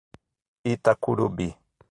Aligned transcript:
Itacurubi 0.71 1.47